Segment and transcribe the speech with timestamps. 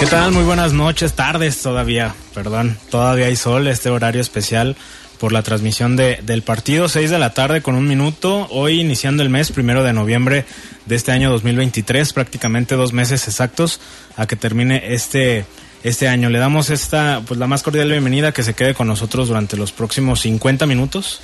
[0.00, 0.32] ¿Qué tal?
[0.32, 2.78] Muy buenas noches, tardes todavía, perdón.
[2.90, 4.74] Todavía hay sol, este horario especial
[5.18, 8.48] por la transmisión de, del partido, 6 de la tarde con un minuto.
[8.50, 10.46] Hoy iniciando el mes, primero de noviembre
[10.86, 13.78] de este año 2023, prácticamente dos meses exactos
[14.16, 15.44] a que termine este,
[15.82, 16.30] este año.
[16.30, 19.70] Le damos esta, pues la más cordial bienvenida que se quede con nosotros durante los
[19.70, 21.20] próximos 50 minutos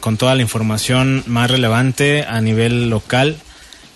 [0.00, 3.36] con toda la información más relevante a nivel local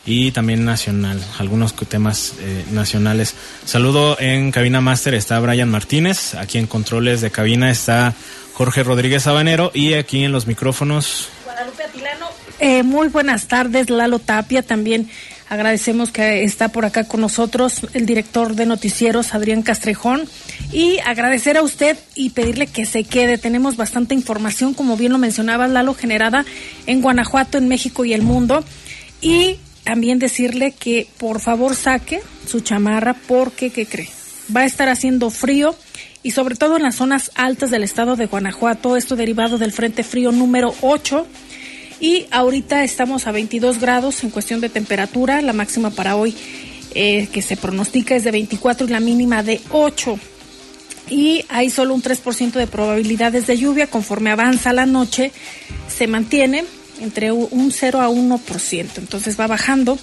[0.07, 3.35] y también nacional, algunos temas eh, nacionales.
[3.65, 8.15] Saludo en cabina máster está Brian Martínez, aquí en controles de cabina está
[8.53, 12.27] Jorge Rodríguez Sabanero y aquí en los micrófonos Guadalupe Atilano.
[12.59, 14.63] Eh, muy buenas tardes, Lalo Tapia.
[14.63, 15.09] También
[15.49, 20.29] agradecemos que está por acá con nosotros el director de noticieros, Adrián Castrejón.
[20.73, 23.39] Y agradecer a usted y pedirle que se quede.
[23.39, 26.45] Tenemos bastante información, como bien lo mencionaba Lalo, generada
[26.87, 28.65] en Guanajuato, en México y el mundo.
[29.21, 34.09] Y también decirle que por favor saque su chamarra porque, ¿qué cree?
[34.55, 35.75] Va a estar haciendo frío
[36.23, 40.03] y sobre todo en las zonas altas del estado de Guanajuato, esto derivado del Frente
[40.03, 41.27] Frío número 8.
[42.01, 46.35] Y ahorita estamos a 22 grados en cuestión de temperatura, la máxima para hoy
[46.95, 50.19] eh, que se pronostica es de 24 y la mínima de 8.
[51.11, 55.31] Y hay solo un 3% de probabilidades de lluvia conforme avanza la noche,
[55.89, 56.65] se mantiene
[57.01, 59.99] entre un 0 a 1%, entonces va bajando.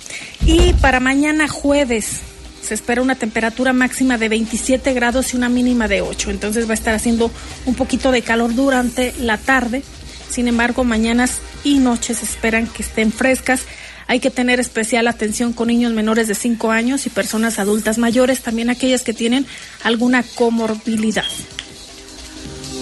[0.46, 2.22] Y para mañana jueves
[2.62, 6.72] se espera una temperatura máxima de 27 grados y una mínima de 8, entonces va
[6.72, 7.32] a estar haciendo
[7.66, 9.84] un poquito de calor durante la tarde.
[10.30, 13.62] Sin embargo, mañanas y noches esperan que estén frescas.
[14.08, 18.42] Hay que tener especial atención con niños menores de 5 años y personas adultas mayores,
[18.42, 19.46] también aquellas que tienen
[19.84, 21.26] alguna comorbilidad.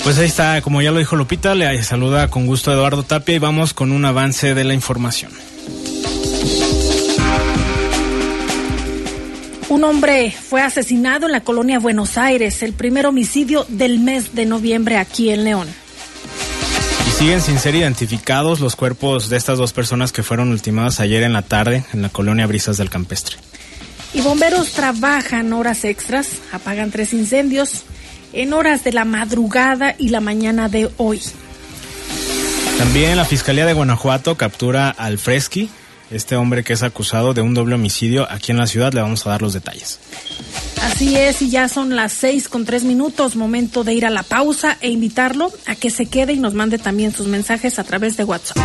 [0.04, 3.40] Pues ahí está, como ya lo dijo Lupita, le saluda con gusto Eduardo Tapia y
[3.40, 5.32] vamos con un avance de la información.
[9.68, 14.46] Un hombre fue asesinado en la colonia Buenos Aires, el primer homicidio del mes de
[14.46, 15.68] noviembre aquí en León.
[17.08, 21.22] Y siguen sin ser identificados los cuerpos de estas dos personas que fueron ultimadas ayer
[21.22, 23.38] en la tarde en la colonia Brisas del Campestre.
[24.14, 27.84] Y bomberos trabajan horas extras, apagan tres incendios
[28.34, 31.22] en horas de la madrugada y la mañana de hoy.
[32.78, 35.70] También la Fiscalía de Guanajuato captura al Fresqui,
[36.12, 38.94] este hombre que es acusado de un doble homicidio aquí en la ciudad.
[38.94, 40.00] Le vamos a dar los detalles.
[40.82, 44.24] Así es, y ya son las seis con tres minutos, momento de ir a la
[44.24, 48.16] pausa e invitarlo a que se quede y nos mande también sus mensajes a través
[48.16, 48.58] de WhatsApp.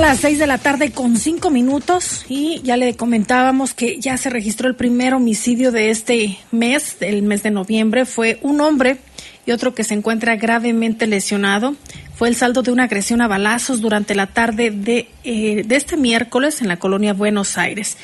[0.00, 4.16] Son las 6 de la tarde con 5 minutos y ya le comentábamos que ya
[4.16, 8.06] se registró el primer homicidio de este mes, el mes de noviembre.
[8.06, 8.96] Fue un hombre
[9.44, 11.76] y otro que se encuentra gravemente lesionado.
[12.14, 15.98] Fue el saldo de una agresión a balazos durante la tarde de, eh, de este
[15.98, 17.98] miércoles en la colonia Buenos Aires.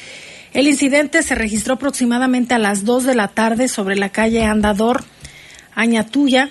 [0.53, 5.03] El incidente se registró aproximadamente a las 2 de la tarde sobre la calle Andador,
[5.75, 6.51] Añatuya,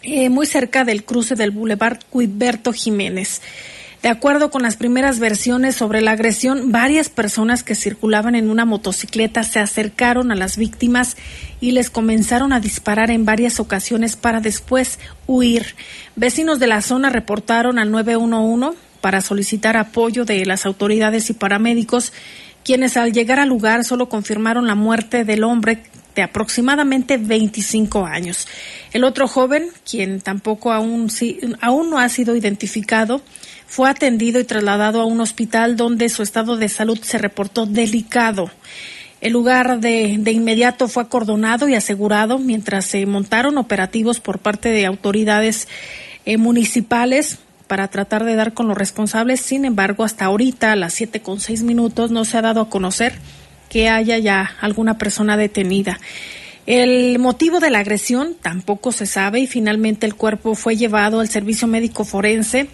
[0.00, 3.42] eh, muy cerca del cruce del Boulevard Cuiberto Jiménez.
[4.02, 8.64] De acuerdo con las primeras versiones sobre la agresión, varias personas que circulaban en una
[8.64, 11.16] motocicleta se acercaron a las víctimas
[11.60, 14.98] y les comenzaron a disparar en varias ocasiones para después
[15.28, 15.76] huir.
[16.16, 22.12] Vecinos de la zona reportaron al 911 para solicitar apoyo de las autoridades y paramédicos,
[22.64, 25.84] quienes al llegar al lugar solo confirmaron la muerte del hombre
[26.16, 28.48] de aproximadamente 25 años.
[28.92, 31.08] El otro joven, quien tampoco aún,
[31.60, 33.22] aún no ha sido identificado,
[33.72, 38.50] fue atendido y trasladado a un hospital donde su estado de salud se reportó delicado.
[39.22, 44.68] El lugar de, de inmediato fue acordonado y asegurado mientras se montaron operativos por parte
[44.68, 45.68] de autoridades
[46.26, 49.40] eh, municipales para tratar de dar con los responsables.
[49.40, 52.68] Sin embargo, hasta ahorita, a las siete con seis minutos, no se ha dado a
[52.68, 53.14] conocer
[53.70, 55.98] que haya ya alguna persona detenida.
[56.66, 61.30] El motivo de la agresión tampoco se sabe y finalmente el cuerpo fue llevado al
[61.30, 62.68] servicio médico forense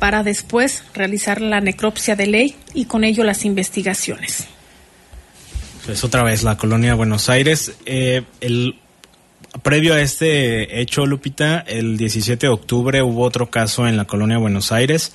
[0.00, 4.48] para después realizar la necropsia de ley y con ello las investigaciones.
[5.86, 7.72] Pues otra vez la colonia Buenos Aires.
[7.86, 8.76] Eh, el
[9.62, 14.38] previo a este hecho, Lupita, el 17 de octubre hubo otro caso en la colonia
[14.38, 15.12] Buenos Aires,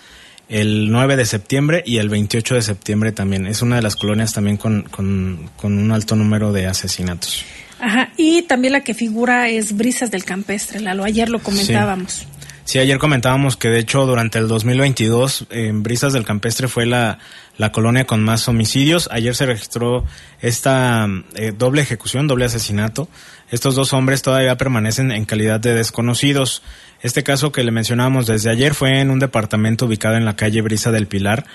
[0.49, 3.47] el 9 de septiembre y el 28 de septiembre también.
[3.47, 7.43] Es una de las colonias también con, con, con un alto número de asesinatos.
[7.79, 12.13] Ajá, y también la que figura es Brisas del Campestre, Lalo, ayer lo comentábamos.
[12.13, 12.25] Sí.
[12.73, 17.19] Ayer comentábamos que de hecho durante el 2022 en Brisas del Campestre fue la,
[17.57, 19.07] la colonia con más homicidios.
[19.11, 20.03] Ayer se registró
[20.41, 23.07] esta eh, doble ejecución, doble asesinato.
[23.51, 26.63] Estos dos hombres todavía permanecen en calidad de desconocidos.
[27.01, 30.61] Este caso que le mencionábamos desde ayer fue en un departamento ubicado en la calle
[30.61, 31.45] Brisa del Pilar.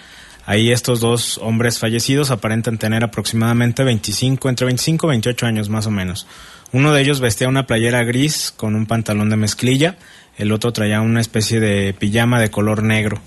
[0.47, 5.87] Ahí estos dos hombres fallecidos aparentan tener aproximadamente 25, entre 25 y 28 años más
[5.87, 6.27] o menos.
[6.73, 9.97] Uno de ellos vestía una playera gris con un pantalón de mezclilla,
[10.41, 13.21] el otro traía una especie de pijama de color negro.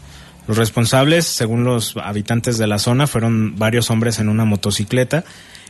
[0.48, 5.24] Los responsables, según los habitantes de la zona, fueron varios hombres en una motocicleta.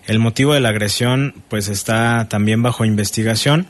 [0.08, 3.68] El motivo de la agresión pues está también bajo investigación.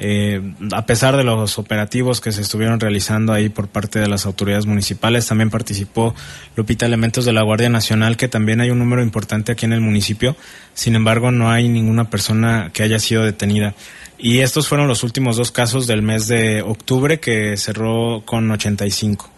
[0.00, 0.40] Eh,
[0.72, 4.64] a pesar de los operativos que se estuvieron realizando ahí por parte de las autoridades
[4.64, 6.14] municipales, también participó
[6.54, 9.80] Lupita Elementos de la Guardia Nacional, que también hay un número importante aquí en el
[9.80, 10.36] municipio.
[10.72, 13.74] Sin embargo, no hay ninguna persona que haya sido detenida.
[14.18, 19.30] Y estos fueron los últimos dos casos del mes de octubre que cerró con 85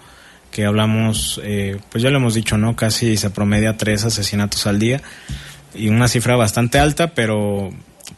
[0.50, 2.77] que hablamos, eh, pues ya lo hemos dicho, ¿no?
[2.77, 5.00] Casi se promedia tres asesinatos al día
[5.75, 7.71] y una cifra bastante alta, pero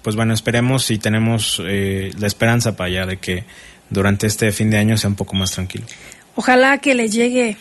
[0.03, 3.45] pues bueno, esperemos y tenemos eh, la esperanza para allá de que
[3.91, 5.85] durante este fin de año sea un poco más tranquilo.
[6.35, 7.59] Ojalá que le llegue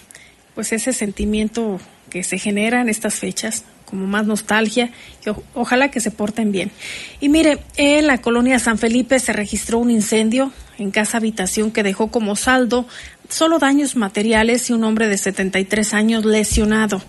[0.55, 1.79] pues ese sentimiento
[2.11, 4.91] que se genera en estas fechas, como más nostalgia,
[5.25, 6.71] y ojalá que se porten bien.
[7.19, 11.83] Y mire, en la colonia San Felipe se registró un incendio en casa habitación que
[11.83, 12.85] dejó como saldo
[13.29, 17.01] solo daños materiales y un hombre de 73 años lesionado.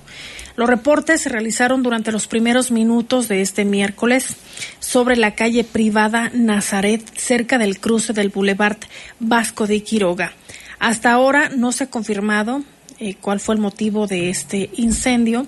[0.57, 4.37] Los reportes se realizaron durante los primeros minutos de este miércoles
[4.81, 8.79] sobre la calle privada Nazaret, cerca del cruce del Boulevard
[9.19, 10.33] Vasco de Quiroga.
[10.79, 12.63] Hasta ahora no se ha confirmado
[12.99, 15.47] eh, cuál fue el motivo de este incendio.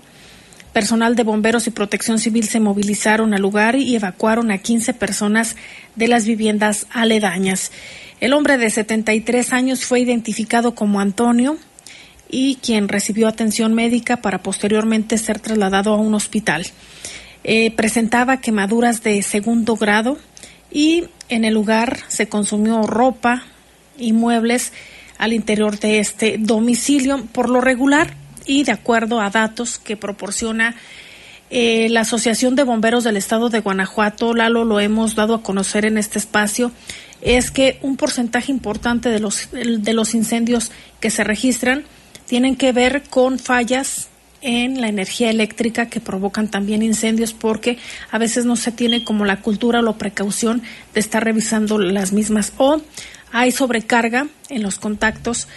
[0.73, 5.57] Personal de bomberos y protección civil se movilizaron al lugar y evacuaron a 15 personas
[5.95, 7.71] de las viviendas aledañas.
[8.21, 11.57] El hombre de 73 años fue identificado como Antonio
[12.29, 16.67] y quien recibió atención médica para posteriormente ser trasladado a un hospital.
[17.45, 20.19] Eh, presentaba quemaduras de segundo grado
[20.73, 23.45] y en el lugar se consumió ropa
[23.99, 24.73] y muebles
[25.25, 28.15] al interior de este domicilio por lo regular
[28.47, 30.75] y de acuerdo a datos que proporciona
[31.51, 35.87] eh, la Asociación de Bomberos del Estado de Guanajuato, Lalo, lo hemos dado a conocer
[35.87, 36.73] en este espacio,
[37.23, 41.85] es que un porcentaje importante de los, de los incendios que se registran
[42.27, 44.09] tienen que ver con fallas
[44.43, 47.79] en la energía eléctrica que provocan también incendios porque
[48.11, 50.63] a veces no se tiene como la cultura o la precaución
[50.93, 52.53] de estar revisando las mismas.
[52.59, 52.83] O
[53.35, 55.49] hay sobrecarga en los contactos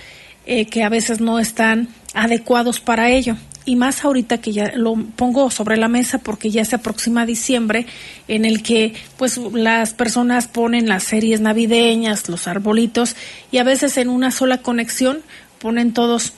[0.48, 3.38] eh, que a veces no están adecuados para ello.
[3.66, 7.86] Y más ahorita que ya lo pongo sobre la mesa porque ya se aproxima diciembre
[8.28, 13.16] en el que pues las personas ponen las series navideñas, los arbolitos
[13.52, 15.20] y a veces en una sola conexión
[15.60, 16.34] ponen todos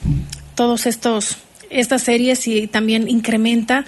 [0.56, 1.38] todos estos
[1.70, 3.86] estas series y también incrementa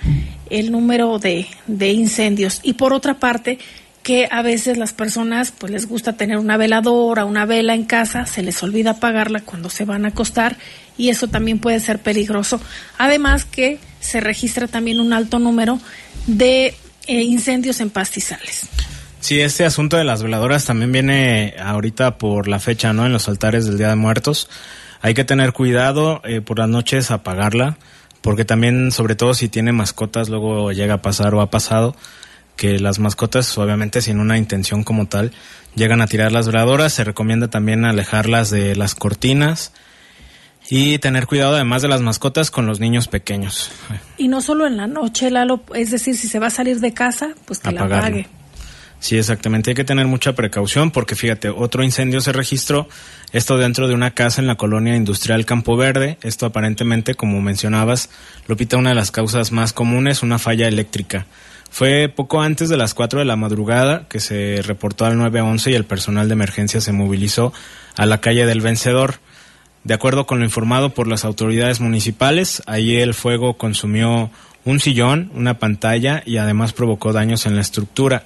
[0.49, 2.61] el número de, de incendios.
[2.63, 3.59] Y por otra parte
[4.03, 8.27] que a veces las personas pues les gusta tener una veladora, una vela en casa,
[8.27, 10.57] se les olvida apagarla cuando se van a acostar
[10.99, 12.61] y eso también puede ser peligroso.
[12.99, 15.79] Además que se registra también un alto número
[16.27, 16.75] de
[17.07, 18.69] eh, incendios en pastizales.
[19.21, 23.07] Sí, este asunto de las veladoras también viene ahorita por la fecha, ¿no?
[23.07, 24.49] En los altares del Día de Muertos.
[25.01, 27.77] Hay que tener cuidado eh, por las noches apagarla,
[28.21, 31.95] porque también, sobre todo si tiene mascotas, luego llega a pasar o ha pasado
[32.63, 35.33] que las mascotas, obviamente sin una intención como tal,
[35.75, 36.93] llegan a tirar las veladoras.
[36.93, 39.73] Se recomienda también alejarlas de las cortinas
[40.71, 43.73] y tener cuidado además de las mascotas con los niños pequeños.
[44.17, 46.95] Y no solo en la noche, Lalo, es decir, si se va a salir de
[46.95, 48.29] casa, pues que la apague.
[49.01, 49.71] Sí, exactamente.
[49.71, 52.89] Hay que tener mucha precaución porque fíjate, otro incendio se registró,
[53.33, 56.17] esto dentro de una casa en la colonia industrial Campo Verde.
[56.23, 58.09] Esto aparentemente, como mencionabas,
[58.47, 61.27] Lupita, una de las causas más comunes, una falla eléctrica.
[61.73, 65.75] Fue poco antes de las 4 de la madrugada que se reportó al 911 y
[65.75, 67.55] el personal de emergencia se movilizó
[67.97, 69.15] a la calle del Vencedor.
[69.83, 74.31] De acuerdo con lo informado por las autoridades municipales, ahí el fuego consumió
[74.67, 78.25] un sillón, una pantalla y además provocó daños en la estructura.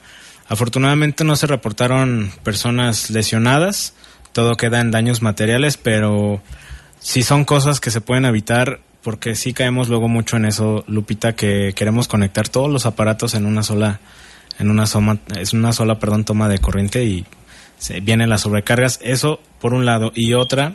[0.49, 3.95] Afortunadamente no se reportaron personas lesionadas,
[4.33, 6.43] todo queda en daños materiales, pero
[6.99, 11.37] si son cosas que se pueden evitar, porque sí caemos luego mucho en eso, Lupita,
[11.37, 14.01] que queremos conectar todos los aparatos en una sola,
[14.59, 17.25] en una sola, es una sola, perdón, toma de corriente y
[17.79, 18.99] se vienen las sobrecargas.
[19.05, 20.75] Eso por un lado y otra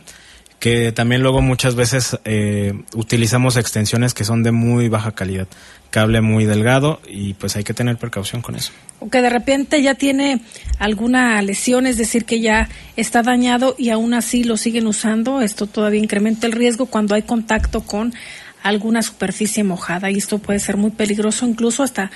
[0.62, 5.48] que también luego muchas veces eh, utilizamos extensiones que son de muy baja calidad,
[5.90, 8.70] cable muy delgado y pues hay que tener precaución con eso.
[9.00, 10.40] O que de repente ya tiene
[10.78, 15.66] alguna lesión, es decir, que ya está dañado y aún así lo siguen usando, esto
[15.66, 18.14] todavía incrementa el riesgo cuando hay contacto con
[18.62, 22.12] alguna superficie mojada y esto puede ser muy peligroso, incluso hasta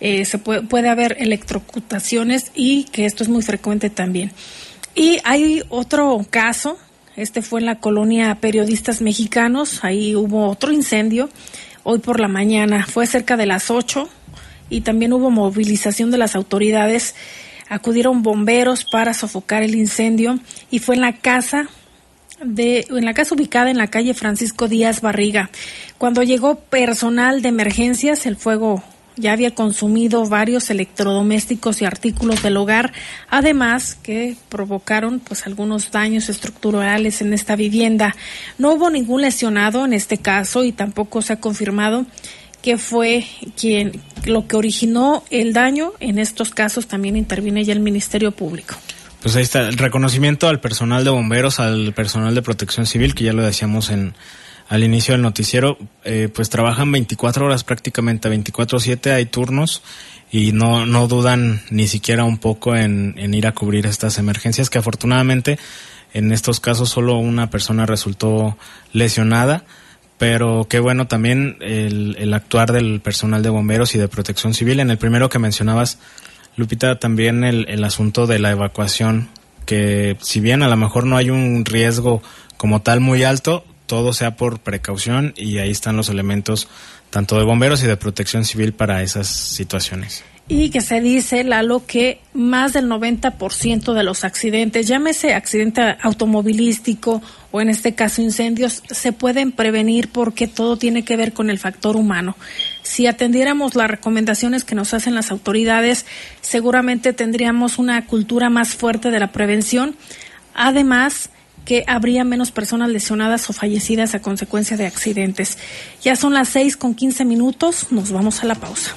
[0.00, 4.32] eh, se puede, puede haber electrocutaciones y que esto es muy frecuente también.
[4.94, 6.78] Y hay otro caso
[7.20, 9.84] este fue en la colonia Periodistas Mexicanos.
[9.84, 11.28] Ahí hubo otro incendio
[11.82, 12.86] hoy por la mañana.
[12.86, 14.08] Fue cerca de las 8
[14.70, 17.14] y también hubo movilización de las autoridades.
[17.68, 20.38] Acudieron bomberos para sofocar el incendio
[20.70, 21.68] y fue en la casa
[22.42, 25.50] de, en la casa ubicada en la calle Francisco Díaz Barriga.
[25.98, 28.82] Cuando llegó personal de emergencias, el fuego
[29.20, 32.92] ya había consumido varios electrodomésticos y artículos del hogar,
[33.28, 38.16] además que provocaron pues algunos daños estructurales en esta vivienda.
[38.58, 42.06] No hubo ningún lesionado en este caso y tampoco se ha confirmado
[42.62, 43.24] que fue
[43.56, 45.92] quien lo que originó el daño.
[46.00, 48.74] En estos casos también interviene ya el Ministerio Público.
[49.22, 53.24] Pues ahí está el reconocimiento al personal de bomberos, al personal de protección civil, que
[53.24, 54.14] ya lo decíamos en
[54.70, 59.82] al inicio del noticiero, eh, pues trabajan 24 horas prácticamente, 24/7 hay turnos
[60.30, 64.70] y no, no dudan ni siquiera un poco en, en ir a cubrir estas emergencias
[64.70, 65.58] que afortunadamente
[66.14, 68.56] en estos casos solo una persona resultó
[68.92, 69.64] lesionada,
[70.18, 74.78] pero qué bueno también el, el actuar del personal de bomberos y de protección civil.
[74.78, 75.98] En el primero que mencionabas,
[76.54, 79.30] Lupita, también el, el asunto de la evacuación,
[79.66, 82.22] que si bien a lo mejor no hay un riesgo
[82.56, 86.68] como tal muy alto, todo sea por precaución y ahí están los elementos
[87.10, 90.22] tanto de bomberos y de protección civil para esas situaciones.
[90.46, 97.20] Y que se dice, Lalo, que más del 90% de los accidentes, llámese accidente automovilístico
[97.50, 101.58] o en este caso incendios, se pueden prevenir porque todo tiene que ver con el
[101.58, 102.36] factor humano.
[102.82, 106.06] Si atendiéramos las recomendaciones que nos hacen las autoridades,
[106.42, 109.96] seguramente tendríamos una cultura más fuerte de la prevención.
[110.54, 111.30] Además,
[111.70, 115.56] que habría menos personas lesionadas o fallecidas a consecuencia de accidentes.
[116.02, 118.92] Ya son las 6 con 15 minutos, nos vamos a la pausa.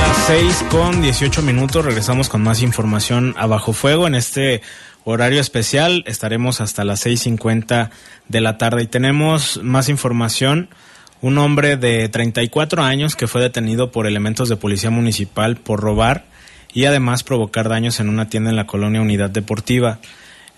[0.00, 4.60] Las 6 con 18 minutos, regresamos con más información a Bajo Fuego en este
[5.04, 6.02] horario especial.
[6.08, 7.90] Estaremos hasta las 6.50
[8.26, 10.68] de la tarde y tenemos más información
[11.24, 16.26] un hombre de 34 años que fue detenido por elementos de policía municipal por robar
[16.74, 20.00] y además provocar daños en una tienda en la colonia Unidad Deportiva.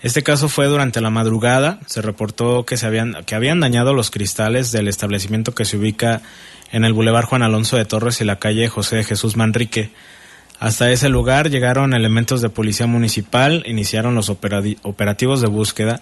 [0.01, 1.79] Este caso fue durante la madrugada.
[1.85, 6.21] Se reportó que se habían que habían dañado los cristales del establecimiento que se ubica
[6.73, 9.91] en el Boulevard Juan Alonso de Torres y la calle José Jesús Manrique.
[10.59, 16.01] Hasta ese lugar llegaron elementos de policía municipal, iniciaron los operativos de búsqueda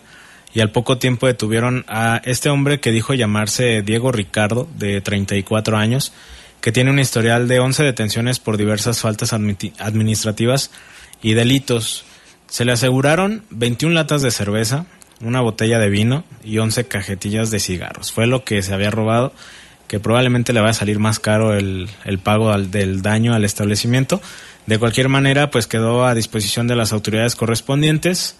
[0.55, 5.75] y al poco tiempo detuvieron a este hombre que dijo llamarse Diego Ricardo, de 34
[5.75, 6.13] años,
[6.61, 10.71] que tiene un historial de 11 detenciones por diversas faltas administrativas
[11.21, 12.05] y delitos.
[12.47, 14.85] Se le aseguraron 21 latas de cerveza,
[15.19, 18.13] una botella de vino y 11 cajetillas de cigarros.
[18.13, 19.33] Fue lo que se había robado,
[19.89, 24.21] que probablemente le va a salir más caro el, el pago del daño al establecimiento.
[24.67, 28.37] De cualquier manera, pues quedó a disposición de las autoridades correspondientes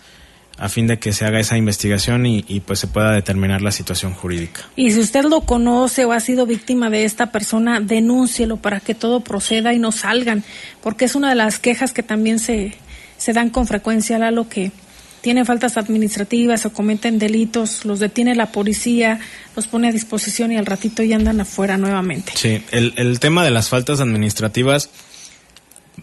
[0.57, 4.13] a fin de que se haga esa investigación y, pues se pueda determinar la situación
[4.13, 4.61] jurídica.
[4.75, 8.95] Y si usted lo conoce o ha sido víctima de esta persona, denúncielo para que
[8.95, 10.43] todo proceda y no salgan,
[10.81, 12.73] porque es una de las quejas que también se,
[13.17, 14.71] se dan con frecuencia, a lo que
[15.19, 19.19] tienen faltas administrativas o cometen delitos, los detiene la policía,
[19.55, 22.31] los pone a disposición y al ratito ya andan afuera nuevamente.
[22.35, 24.89] Sí, el, el tema de las faltas administrativas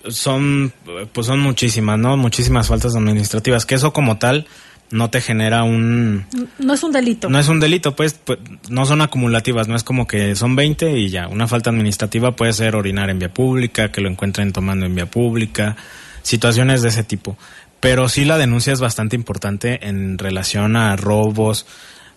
[0.09, 0.73] son,
[1.13, 2.17] pues son muchísimas, ¿no?
[2.17, 4.47] Muchísimas faltas administrativas, que eso como tal
[4.93, 6.27] no te genera un...
[6.59, 7.31] No es un delito.
[7.31, 10.99] No es un delito, pues, pues, no son acumulativas, no es como que son 20
[10.99, 11.29] y ya.
[11.29, 15.07] Una falta administrativa puede ser orinar en vía pública, que lo encuentren tomando en vía
[15.07, 15.77] pública,
[16.23, 17.39] situaciones de ese tipo.
[17.81, 21.67] Pero sí la denuncia es bastante importante en relación a robos,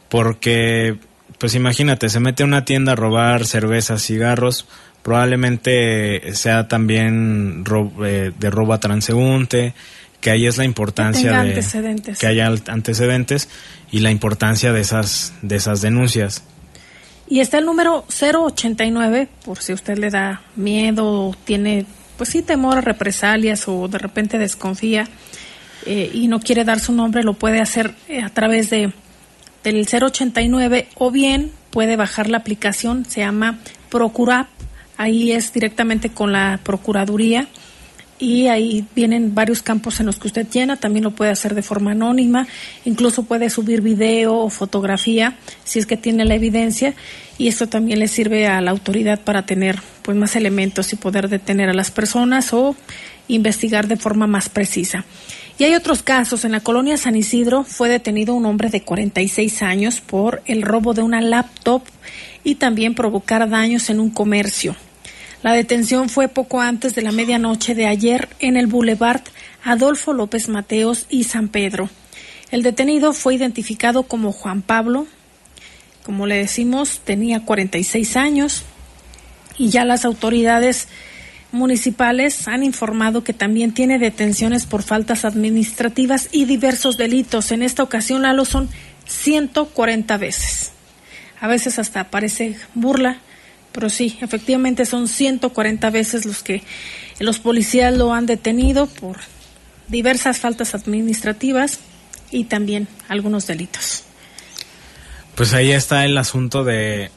[0.10, 0.98] porque,
[1.40, 4.68] pues imagínate, se mete a una tienda a robar cervezas, cigarros,
[5.06, 7.64] probablemente sea también
[8.04, 9.76] eh, de robo a transeúnte,
[10.20, 11.64] que ahí es la importancia de
[12.20, 13.48] que haya antecedentes
[13.92, 16.42] y la importancia de esas de esas denuncias.
[17.28, 21.86] Y está el número 089, por si usted le da miedo o tiene,
[22.18, 25.08] pues sí, temor a represalias o de repente desconfía
[25.86, 28.92] eh, y no quiere dar su nombre, lo puede hacer eh, a través de
[29.64, 33.60] del 089 o bien puede bajar la aplicación, se llama
[33.90, 34.48] Procurap,
[34.98, 37.48] ahí es directamente con la Procuraduría
[38.18, 41.62] y ahí vienen varios campos en los que usted llena, también lo puede hacer de
[41.62, 42.48] forma anónima,
[42.86, 45.36] incluso puede subir video o fotografía
[45.66, 46.94] si es que tiene la evidencia
[47.38, 51.28] y esto también le sirve a la autoridad para tener pues más elementos y poder
[51.28, 52.76] detener a las personas o
[53.28, 55.04] investigar de forma más precisa.
[55.58, 56.44] Y hay otros casos.
[56.46, 60.94] En la colonia San Isidro fue detenido un hombre de 46 años por el robo
[60.94, 61.82] de una laptop
[62.44, 64.76] y también provocar daños en un comercio.
[65.46, 69.22] La detención fue poco antes de la medianoche de ayer en el Boulevard
[69.64, 71.88] Adolfo López Mateos y San Pedro.
[72.50, 75.06] El detenido fue identificado como Juan Pablo.
[76.02, 78.64] Como le decimos, tenía 46 años
[79.56, 80.88] y ya las autoridades
[81.52, 87.52] municipales han informado que también tiene detenciones por faltas administrativas y diversos delitos.
[87.52, 88.68] En esta ocasión, Lalo, son
[89.06, 90.72] 140 veces.
[91.40, 93.20] A veces hasta parece burla,
[93.76, 96.64] pero sí, efectivamente son 140 veces los que
[97.20, 99.18] los policías lo han detenido por
[99.90, 101.80] diversas faltas administrativas
[102.32, 104.06] y también algunos delitos.
[105.36, 107.12] Pues ahí está el asunto de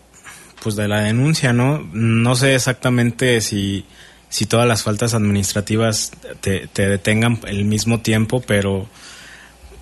[0.60, 1.78] pues de la denuncia, ¿no?
[1.92, 3.84] No sé exactamente si
[4.28, 6.10] si todas las faltas administrativas
[6.40, 8.88] te, te detengan el mismo tiempo, pero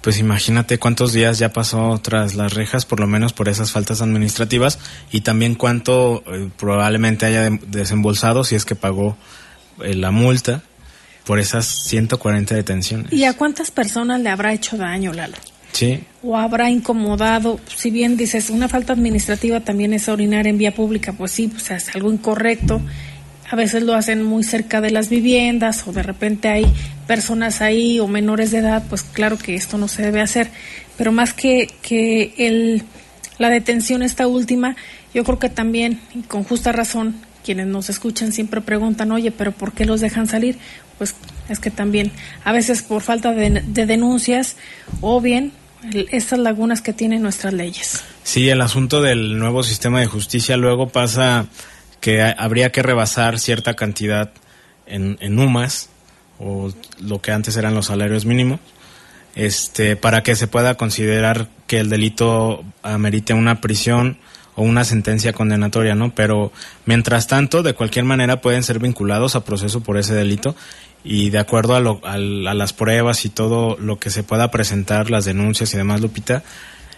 [0.06, 4.02] pues imagínate cuántos días ya pasó tras las rejas, por lo menos por esas faltas
[4.02, 4.78] administrativas,
[5.10, 9.16] y también cuánto eh, probablemente haya desembolsado si es que pagó
[9.82, 10.62] eh, la multa
[11.24, 13.12] por esas 140 detenciones.
[13.12, 15.38] ¿Y a cuántas personas le habrá hecho daño, Lalo?
[15.72, 16.04] Sí.
[16.22, 21.14] O habrá incomodado, si bien dices, una falta administrativa también es orinar en vía pública,
[21.14, 22.80] pues sí, pues es algo incorrecto
[23.48, 26.66] a veces lo hacen muy cerca de las viviendas o de repente hay
[27.06, 30.50] personas ahí o menores de edad, pues claro que esto no se debe hacer.
[30.96, 32.82] Pero más que, que el,
[33.38, 34.76] la detención esta última,
[35.14, 39.52] yo creo que también, y con justa razón, quienes nos escuchan siempre preguntan, oye, pero
[39.52, 40.58] ¿por qué los dejan salir?
[40.98, 41.14] Pues
[41.48, 42.10] es que también
[42.44, 44.56] a veces por falta de, de denuncias
[45.00, 45.52] o bien
[46.10, 48.02] estas lagunas que tienen nuestras leyes.
[48.24, 51.46] Sí, el asunto del nuevo sistema de justicia luego pasa
[52.00, 54.30] que habría que rebasar cierta cantidad
[54.86, 55.88] en, en UMAS
[56.38, 58.60] o lo que antes eran los salarios mínimos
[59.36, 64.18] este para que se pueda considerar que el delito amerite una prisión
[64.56, 66.14] o una sentencia condenatoria, ¿no?
[66.14, 66.50] Pero
[66.86, 70.56] mientras tanto, de cualquier manera pueden ser vinculados a proceso por ese delito
[71.04, 75.10] y de acuerdo a, lo, a, las pruebas y todo lo que se pueda presentar,
[75.10, 76.42] las denuncias y demás, Lupita,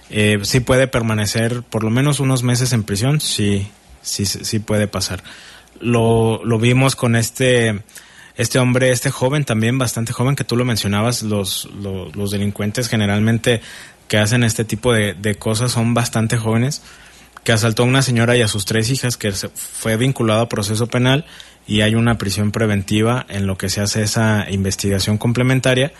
[0.08, 3.66] eh, sí puede permanecer por lo menos unos meses en prisión, sí,
[4.08, 5.22] sí, sí puede pasar.
[5.80, 7.82] Lo, lo vimos con este,
[8.36, 12.88] este hombre, este joven también, bastante joven, que tú lo mencionabas, los, los, los delincuentes
[12.88, 13.60] generalmente
[14.08, 16.82] que hacen este tipo de, de, cosas son bastante jóvenes,
[17.44, 20.86] que asaltó a una señora y a sus tres hijas, que fue vinculado a proceso
[20.86, 21.26] penal
[21.66, 25.92] y hay una prisión preventiva en lo que se hace esa investigación complementaria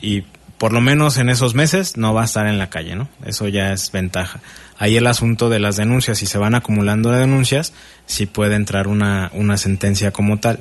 [0.00, 0.22] y
[0.58, 3.08] por lo menos en esos meses no va a estar en la calle, ¿no?
[3.26, 4.40] Eso ya es ventaja.
[4.82, 7.72] Ahí el asunto de las denuncias, si se van acumulando denuncias,
[8.06, 10.58] sí puede entrar una, una sentencia como tal.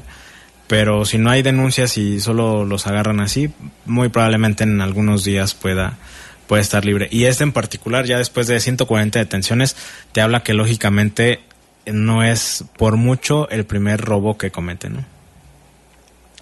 [0.67, 3.49] Pero si no hay denuncias y solo los agarran así,
[3.87, 5.97] muy probablemente en algunos días pueda,
[6.45, 7.07] puede estar libre.
[7.09, 9.75] Y este en particular, ya después de 140 detenciones,
[10.11, 11.39] te habla que lógicamente
[11.87, 15.03] no es por mucho el primer robo que comete, ¿no?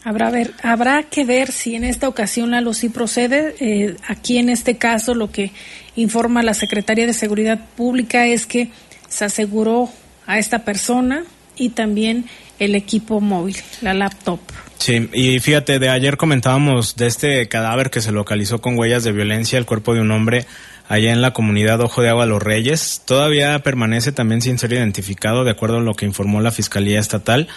[0.04, 3.56] Habrá, ver, habrá que ver si en esta ocasión la sí procede.
[3.60, 5.52] Eh, aquí en este caso lo que
[5.96, 8.70] informa la Secretaría de Seguridad Pública es que
[9.10, 9.90] se aseguró
[10.26, 11.24] a esta persona
[11.58, 12.26] y también
[12.60, 14.40] el equipo móvil, la laptop.
[14.78, 19.12] Sí, y fíjate, de ayer comentábamos de este cadáver que se localizó con huellas de
[19.12, 20.46] violencia, el cuerpo de un hombre
[20.88, 23.04] allá en la comunidad Ojo de Agua Los Reyes.
[23.06, 27.48] Todavía permanece también sin ser identificado, de acuerdo a lo que informó la Fiscalía Estatal.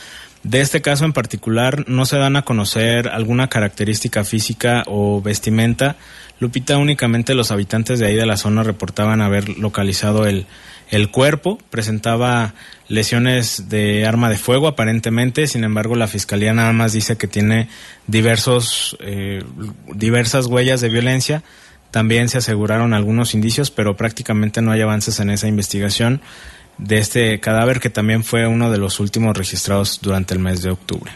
[0.42, 5.96] De este caso en particular no se dan a conocer alguna característica física o vestimenta.
[6.40, 10.46] Lupita, únicamente los habitantes de ahí de la zona reportaban haber localizado el,
[10.90, 12.54] el cuerpo, presentaba
[12.88, 17.68] lesiones de arma de fuego aparentemente, sin embargo la fiscalía nada más dice que tiene
[18.08, 19.44] diversos, eh,
[19.94, 21.44] diversas huellas de violencia.
[21.92, 26.20] También se aseguraron algunos indicios, pero prácticamente no hay avances en esa investigación
[26.84, 30.70] de este cadáver que también fue uno de los últimos registrados durante el mes de
[30.70, 31.12] octubre.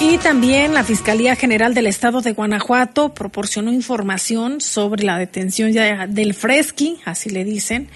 [0.00, 5.72] Y también la Fiscalía General del Estado de Guanajuato proporcionó información sobre la detención
[6.08, 7.88] del Fresqui, así le dicen,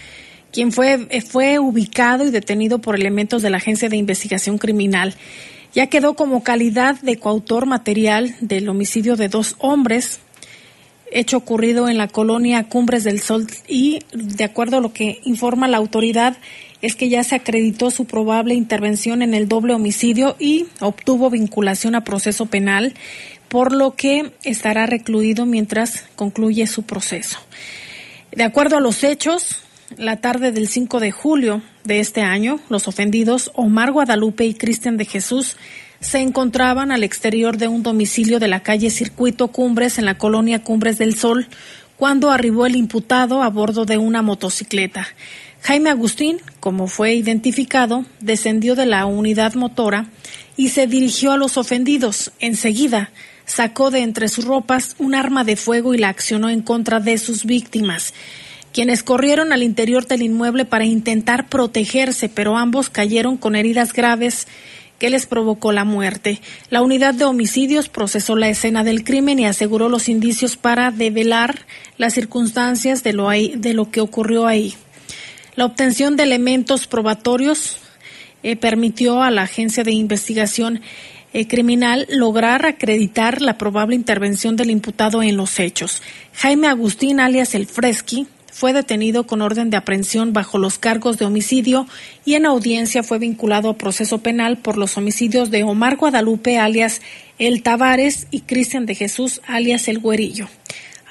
[0.53, 5.15] quien fue, fue ubicado y detenido por elementos de la Agencia de Investigación Criminal.
[5.77, 10.21] Ya quedó como calidad de coautor material del homicidio de dos hombres,
[11.13, 15.69] hecho ocurrido en la colonia Cumbres del Sol y, de acuerdo a lo que informa
[15.69, 16.39] la autoridad,
[16.81, 21.95] es que ya se acreditó su probable intervención en el doble homicidio y obtuvo vinculación
[21.95, 22.95] a proceso penal,
[23.49, 27.39] por lo que estará recluido mientras concluye su proceso.
[28.33, 29.66] De acuerdo a los hechos,
[29.97, 34.97] la tarde del 5 de julio de este año, los ofendidos Omar Guadalupe y Cristian
[34.97, 35.57] de Jesús
[36.01, 40.63] se encontraban al exterior de un domicilio de la calle Circuito Cumbres en la colonia
[40.63, 41.47] Cumbres del Sol
[41.97, 45.07] cuando arribó el imputado a bordo de una motocicleta.
[45.63, 50.07] Jaime Agustín, como fue identificado, descendió de la unidad motora
[50.57, 52.33] y se dirigió a los ofendidos.
[52.39, 53.11] Enseguida,
[53.47, 57.17] sacó de entre sus ropas un arma de fuego y la accionó en contra de
[57.19, 58.13] sus víctimas,
[58.77, 64.47] quienes corrieron al interior del inmueble para intentar protegerse, pero ambos cayeron con heridas graves
[64.99, 66.43] que les provocó la muerte.
[66.69, 71.65] La unidad de homicidios procesó la escena del crimen y aseguró los indicios para develar
[71.97, 74.75] las circunstancias de lo, de lo que ocurrió ahí.
[75.55, 77.79] La obtención de elementos probatorios
[78.43, 80.83] eh, permitió a la Agencia de Investigación
[81.33, 86.03] eh, Criminal lograr acreditar la probable intervención del imputado en los hechos.
[86.35, 91.27] Jaime Agustín, alias El Fresqui, fue detenido con orden de aprehensión bajo los cargos de
[91.27, 91.87] homicidio
[92.25, 97.03] y en audiencia fue vinculado a proceso penal por los homicidios de Omar Guadalupe, alias
[97.39, 100.49] El Tavares, y Cristian de Jesús, alias El Güerillo.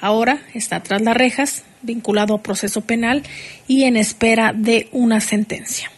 [0.00, 3.22] Ahora está tras las rejas, vinculado a proceso penal
[3.68, 5.92] y en espera de una sentencia.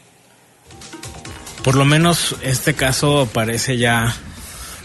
[1.65, 4.15] Por lo menos este caso parece ya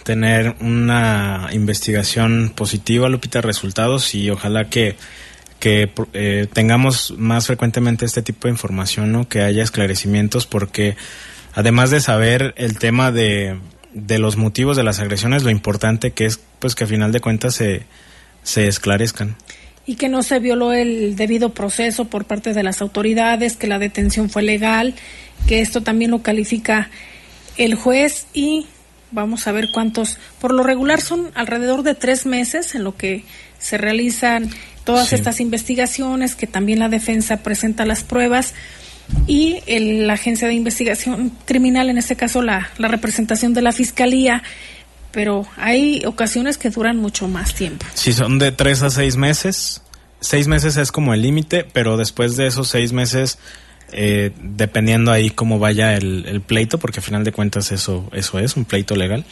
[0.03, 4.95] tener una investigación positiva, Lupita, resultados y ojalá que,
[5.63, 9.29] que eh, tengamos más frecuentemente este tipo de información, ¿no?
[9.29, 10.97] que haya esclarecimientos, porque
[11.53, 13.57] además de saber el tema de,
[13.93, 17.21] de los motivos de las agresiones, lo importante que es pues que a final de
[17.21, 17.83] cuentas se,
[18.43, 19.37] se esclarezcan
[19.85, 23.79] y que no se violó el debido proceso por parte de las autoridades, que la
[23.79, 24.95] detención fue legal,
[25.47, 26.89] que esto también lo califica
[27.55, 28.67] el juez y
[29.11, 33.23] vamos a ver cuántos, por lo regular son alrededor de tres meses en lo que
[33.59, 34.49] se realizan
[34.83, 38.53] todas estas investigaciones, que también la defensa presenta las pruebas
[39.27, 44.43] y la agencia de investigación criminal, en este caso la, la representación de la fiscalía,
[45.11, 47.85] pero hay ocasiones que duran mucho más tiempo.
[47.93, 49.81] Si son de tres a seis meses,
[50.19, 53.37] seis meses es como el límite, pero después de esos seis meses,
[53.91, 58.55] eh, dependiendo ahí cómo vaya el, pleito, porque al final de cuentas eso, eso es
[58.55, 59.25] un pleito legal,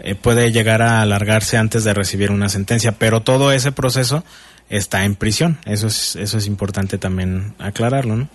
[0.00, 4.24] eh, puede llegar a alargarse antes de recibir una sentencia, pero todo ese proceso
[4.68, 5.58] está en prisión.
[5.64, 8.28] Eso es, eso es importante también aclararlo.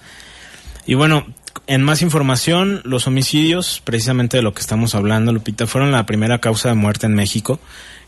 [0.85, 1.25] Y bueno,
[1.67, 6.39] en más información, los homicidios, precisamente de lo que estamos hablando, Lupita, fueron la primera
[6.39, 7.59] causa de muerte en México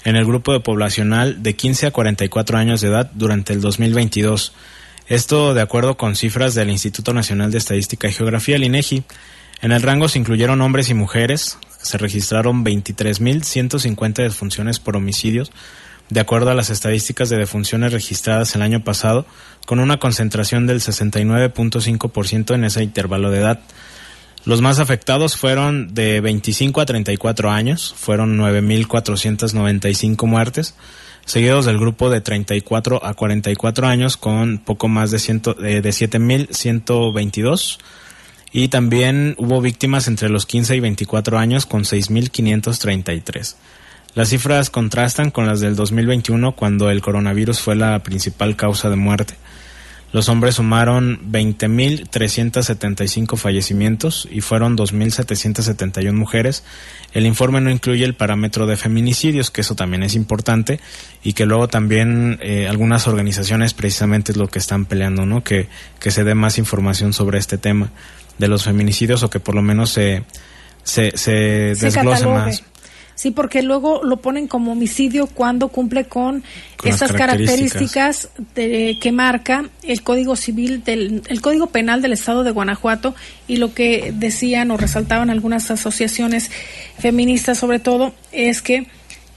[0.04, 4.54] en el grupo de poblacional de 15 a 44 años de edad durante el 2022.
[5.08, 9.04] Esto de acuerdo con cifras del Instituto Nacional de Estadística y Geografía, el INEGI.
[9.62, 11.58] En el rango se incluyeron hombres y mujeres.
[11.82, 15.52] Se registraron 23.150 defunciones por homicidios,
[16.12, 19.26] de acuerdo a las estadísticas de defunciones registradas el año pasado,
[19.66, 23.62] con una concentración del 69.5% en ese intervalo de edad.
[24.44, 30.76] Los más afectados fueron de 25 a 34 años, fueron 9.495 muertes,
[31.26, 37.78] seguidos del grupo de 34 a 44 años con poco más de, ciento, de 7.122
[38.52, 43.56] y también hubo víctimas entre los 15 y 24 años con 6.533.
[44.14, 48.98] Las cifras contrastan con las del 2021 cuando el coronavirus fue la principal causa de
[48.98, 49.36] muerte.
[50.12, 56.66] Los hombres sumaron 20.375 fallecimientos y fueron 2.771 mujeres.
[57.14, 60.82] El informe no incluye el parámetro de feminicidios, que eso también es importante,
[61.24, 65.46] y que luego también eh, algunas organizaciones precisamente es lo que están peleando, ¿no?
[65.46, 65.70] Que,
[66.02, 67.92] que se dé más información sobre este tema
[68.38, 70.26] de los feminicidios o que por lo menos se,
[70.84, 72.66] se, se desglose más.
[73.22, 76.44] Sí, porque luego lo ponen como homicidio cuando cumple con,
[76.84, 83.14] estas características, que marca el Código Civil del el Código Penal del Estado de Guanajuato
[83.48, 86.50] y lo que decían o resaltaban algunas asociaciones
[86.98, 88.88] feministas sobre todo es que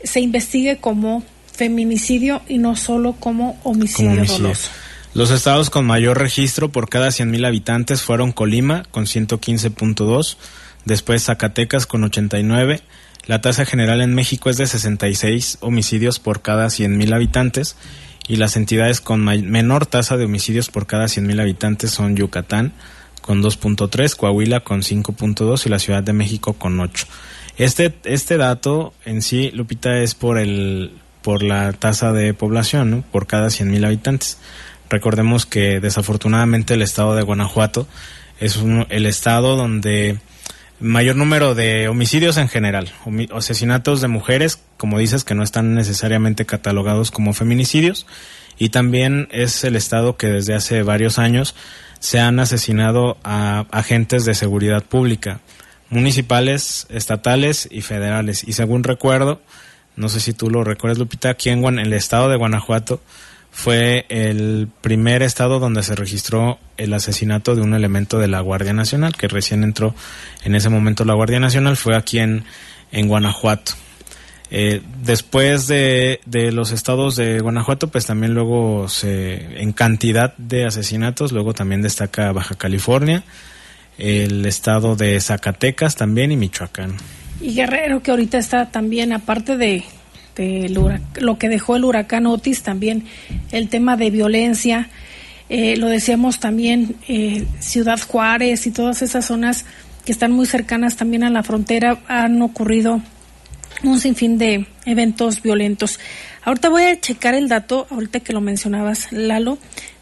[0.02, 4.70] se investigue como feminicidio y no solo como homicidio, doloso.
[5.12, 10.38] Los estados con mayor registro por cada 100.000 habitantes fueron Colima con 115.2,
[10.86, 12.80] después Zacatecas con 89,
[13.26, 17.76] La tasa general en México es de 66 homicidios por cada 100.000 habitantes
[18.28, 22.72] y las entidades con menor tasa de homicidios por cada 100.000 habitantes son Yucatán
[23.22, 27.06] con 2.3, Coahuila con 5.2 y la Ciudad de México con 8.
[27.56, 33.26] Este, este dato en sí, Lupita, es por, el, por la tasa de población, por
[33.26, 34.38] cada 100.000 habitantes.
[34.90, 37.86] Recordemos que desafortunadamente el estado de Guanajuato
[38.40, 38.58] es
[38.90, 40.18] el estado donde
[40.84, 42.92] mayor número de homicidios en general,
[43.34, 48.06] asesinatos de mujeres, como dices, que no están necesariamente catalogados como feminicidios,
[48.58, 51.54] y también es el estado que desde hace varios años
[52.00, 55.40] se han asesinado a agentes de seguridad pública,
[55.88, 58.44] municipales, estatales y federales.
[58.46, 59.40] Y según recuerdo,
[59.96, 63.00] no sé si tú lo recuerdas, Lupita, aquí en el estado de Guanajuato
[63.54, 68.72] fue el primer estado donde se registró el asesinato de un elemento de la Guardia
[68.72, 69.94] Nacional, que recién entró
[70.42, 72.44] en ese momento la Guardia Nacional, fue aquí en,
[72.90, 73.72] en Guanajuato.
[74.50, 80.66] Eh, después de, de, los estados de Guanajuato, pues también luego se, en cantidad de
[80.66, 83.22] asesinatos, luego también destaca Baja California,
[83.98, 86.96] el estado de Zacatecas también y Michoacán.
[87.40, 89.84] Y Guerrero, que ahorita está también, aparte de,
[90.36, 93.04] de lo que dejó el huracán Otis, también
[93.52, 94.88] el tema de violencia,
[95.48, 99.66] eh, lo decíamos también, eh, Ciudad Juárez y todas esas zonas
[100.04, 103.02] que están muy cercanas también a la frontera han ocurrido
[103.82, 106.00] un sinfín de eventos violentos.
[106.42, 109.58] Ahorita voy a checar el dato, ahorita que lo mencionabas, Lalo.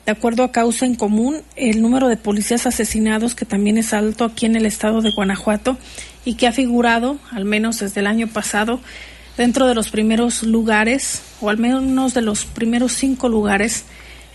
[0.07, 4.25] De acuerdo a causa en común, el número de policías asesinados, que también es alto
[4.25, 5.79] aquí en el estado de Guanajuato
[6.25, 8.81] y que ha figurado, al menos desde el año pasado,
[9.37, 13.85] dentro de los primeros lugares, o al menos de los primeros cinco lugares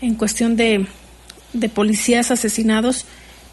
[0.01, 0.85] en cuestión de,
[1.53, 3.05] de policías asesinados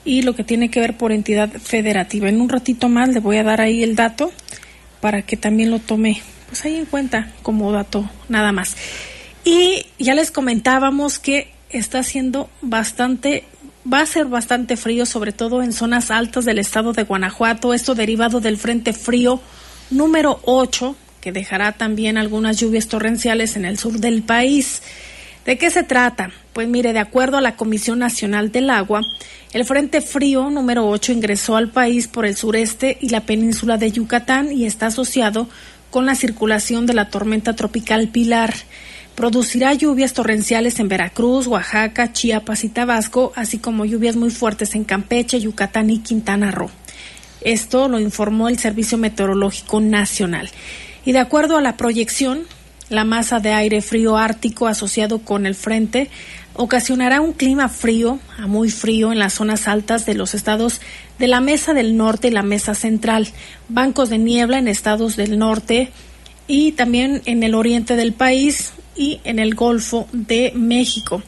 [0.04, 2.28] y lo que tiene que ver por entidad federativa.
[2.28, 4.32] En un ratito más le voy a dar ahí el dato
[5.00, 8.76] para que también lo tome pues ahí en cuenta como dato nada más.
[9.44, 13.44] Y ya les comentábamos que está siendo bastante
[13.90, 17.94] va a ser bastante frío, sobre todo en zonas altas del estado de Guanajuato, esto
[17.94, 19.40] derivado del Frente Frío
[19.90, 24.82] número 8, que dejará también algunas lluvias torrenciales en el sur del país.
[25.46, 26.30] ¿De qué se trata?
[26.52, 29.00] Pues mire, de acuerdo a la Comisión Nacional del Agua,
[29.54, 33.90] el Frente Frío número 8 ingresó al país por el sureste y la península de
[33.90, 35.48] Yucatán y está asociado
[35.90, 38.52] con la circulación de la tormenta tropical Pilar.
[39.14, 44.84] Producirá lluvias torrenciales en Veracruz, Oaxaca, Chiapas y Tabasco, así como lluvias muy fuertes en
[44.84, 46.70] Campeche, Yucatán y Quintana Roo.
[47.40, 50.50] Esto lo informó el Servicio Meteorológico Nacional.
[51.04, 52.44] Y de acuerdo a la proyección,
[52.88, 56.10] la masa de aire frío ártico asociado con el frente
[56.54, 60.80] ocasionará un clima frío a muy frío en las zonas altas de los estados
[61.18, 63.28] de la Mesa del Norte y la Mesa Central,
[63.68, 65.90] bancos de niebla en estados del norte
[66.46, 71.22] y también en el oriente del país y en el Golfo de México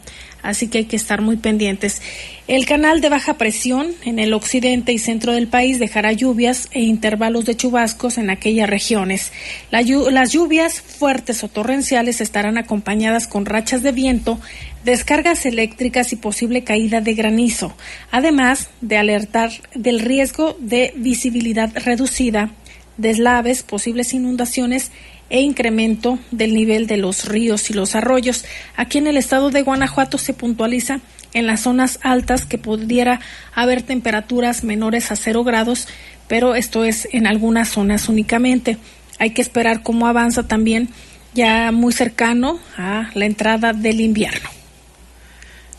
[0.46, 2.00] así que hay que estar muy pendientes.
[2.46, 6.82] El canal de baja presión en el occidente y centro del país dejará lluvias e
[6.82, 9.32] intervalos de chubascos en aquellas regiones.
[9.70, 14.38] las lluvias fuertes o torrenciales estarán acompañadas con rachas de viento,
[14.84, 17.74] descargas eléctricas y posible caída de granizo,
[18.12, 22.52] además de alertar del riesgo de visibilidad reducida,
[22.96, 24.90] deslaves, posibles inundaciones
[25.28, 28.44] e incremento del nivel de los ríos y los arroyos.
[28.76, 31.00] Aquí en el estado de Guanajuato se puntualiza
[31.32, 33.20] en las zonas altas que pudiera
[33.54, 35.88] haber temperaturas menores a cero grados,
[36.28, 38.78] pero esto es en algunas zonas únicamente.
[39.18, 40.88] Hay que esperar cómo avanza también
[41.34, 44.48] ya muy cercano a la entrada del invierno.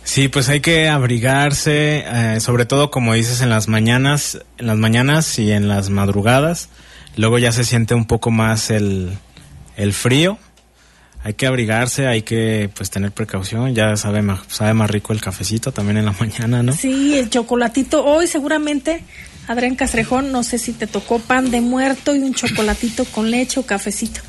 [0.03, 4.77] Sí, pues hay que abrigarse, eh, sobre todo como dices en las mañanas, en las
[4.77, 6.69] mañanas y en las madrugadas.
[7.17, 9.11] Luego ya se siente un poco más el,
[9.75, 10.37] el frío,
[11.23, 15.19] hay que abrigarse, hay que pues tener precaución, ya sabe más, sabe más rico el
[15.19, 16.73] cafecito también en la mañana, ¿no?
[16.73, 19.03] Sí, el chocolatito, hoy seguramente,
[19.47, 23.59] Adrián Castrejón, no sé si te tocó pan de muerto y un chocolatito con leche
[23.59, 24.21] o cafecito.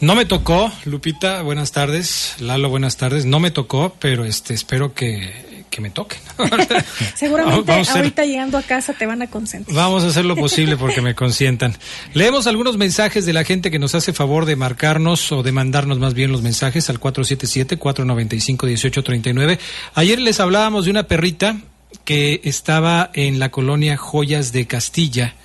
[0.00, 4.94] No me tocó, Lupita, buenas tardes, Lalo, buenas tardes, no me tocó, pero este espero
[4.94, 6.18] que que me toquen.
[7.14, 9.72] Seguramente ahorita llegando a casa te van a consentir.
[9.74, 11.74] Vamos a hacer lo posible porque me consientan.
[12.14, 15.98] Leemos algunos mensajes de la gente que nos hace favor de marcarnos o de mandarnos
[15.98, 19.58] más bien los mensajes al 477-495-1839.
[19.94, 21.60] Ayer les hablábamos de una perrita
[22.04, 25.36] que estaba en la colonia Joyas de Castilla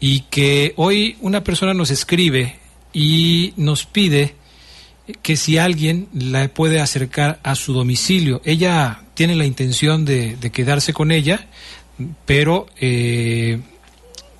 [0.00, 2.56] y que hoy una persona nos escribe
[2.92, 4.34] y nos pide
[5.22, 8.40] que si alguien la puede acercar a su domicilio.
[8.44, 11.46] Ella tiene la intención de, quedarse con ella,
[12.24, 13.60] pero eh,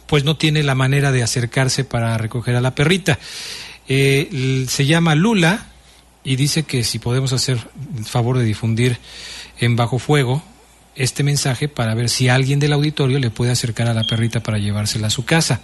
[0.06, 3.18] pues no tiene la manera de acercarse para recoger a la perrita.
[3.88, 5.66] Eh, se llama Lula
[6.24, 7.58] y dice que si podemos hacer
[7.96, 8.98] el favor de difundir
[9.58, 10.42] en bajo fuego
[10.94, 14.58] este mensaje para ver si alguien del auditorio le puede acercar a la perrita para
[14.58, 15.60] llevársela a su casa.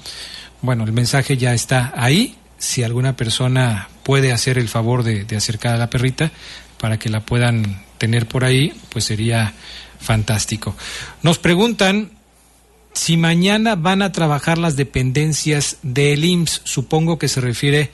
[0.62, 2.36] Bueno, el mensaje ya está ahí.
[2.56, 6.32] Si alguna persona puede hacer el favor de, de acercar a la perrita
[6.80, 9.54] para que la puedan tener por ahí, pues sería
[10.00, 10.74] fantástico.
[11.22, 12.10] Nos preguntan
[12.92, 16.62] si mañana van a trabajar las dependencias del IMSS.
[16.64, 17.90] Supongo que se refiere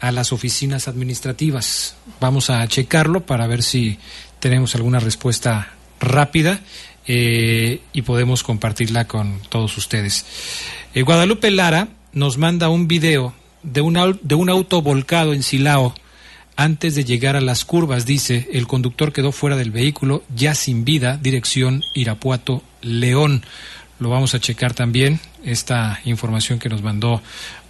[0.00, 1.96] a las oficinas administrativas.
[2.20, 3.98] Vamos a checarlo para ver si
[4.40, 6.60] tenemos alguna respuesta rápida
[7.06, 10.26] eh, y podemos compartirla con todos ustedes.
[10.94, 15.94] Eh, Guadalupe Lara nos manda un video de un, de un auto volcado en Silao.
[16.58, 20.86] Antes de llegar a las curvas, dice, el conductor quedó fuera del vehículo, ya sin
[20.86, 23.44] vida, dirección Irapuato, León.
[24.00, 27.20] Lo vamos a checar también, esta información que nos mandó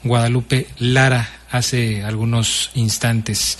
[0.05, 3.59] Guadalupe Lara hace algunos instantes.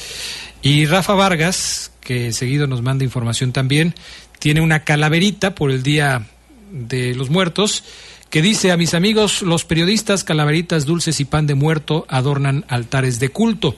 [0.63, 3.95] Y Rafa Vargas, que seguido nos manda información también,
[4.39, 6.25] tiene una calaverita por el Día
[6.71, 7.83] de los Muertos
[8.31, 13.21] que dice a mis amigos, los periodistas, calaveritas dulces y pan de muerto adornan altares
[13.21, 13.77] de culto.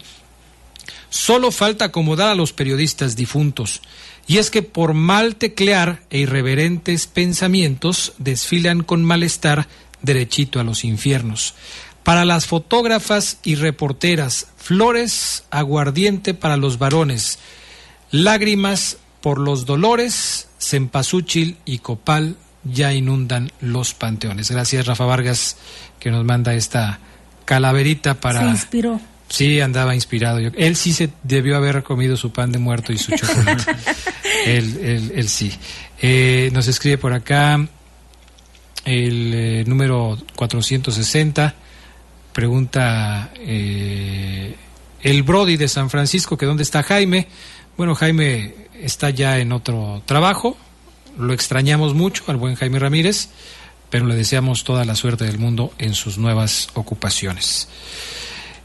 [1.10, 3.82] Solo falta acomodar a los periodistas difuntos.
[4.26, 9.68] Y es que por mal teclear e irreverentes pensamientos desfilan con malestar
[10.02, 11.54] derechito a los infiernos.
[12.04, 17.38] Para las fotógrafas y reporteras, flores, aguardiente para los varones,
[18.10, 24.50] lágrimas por los dolores, cempasúchil y copal ya inundan los panteones.
[24.50, 25.56] Gracias Rafa Vargas
[25.98, 26.98] que nos manda esta
[27.44, 28.40] calaverita para...
[28.40, 29.00] Se inspiró.
[29.28, 30.38] Sí, andaba inspirado.
[30.38, 33.76] Él sí se debió haber comido su pan de muerto y su chocolate.
[34.46, 35.52] él, él, sí.
[36.00, 37.68] Eh, nos escribe por acá
[38.84, 41.54] el eh, número 460.
[42.32, 44.54] Pregunta eh,
[45.02, 47.28] el Brody de San Francisco que dónde está Jaime.
[47.76, 50.56] Bueno, Jaime está ya en otro trabajo.
[51.18, 53.28] Lo extrañamos mucho al buen Jaime Ramírez,
[53.90, 57.68] pero le deseamos toda la suerte del mundo en sus nuevas ocupaciones.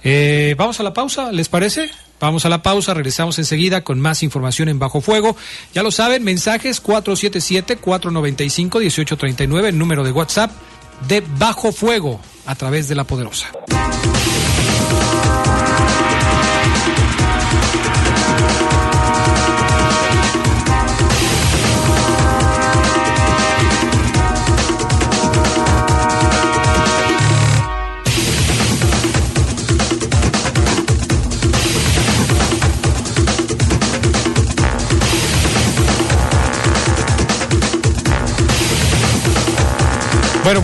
[0.03, 1.89] Eh, vamos a la pausa, ¿les parece?
[2.19, 5.35] Vamos a la pausa, regresamos enseguida con más información en Bajo Fuego.
[5.73, 10.51] Ya lo saben, mensajes 477-495-1839, número de WhatsApp
[11.07, 13.51] de Bajo Fuego a través de la Poderosa.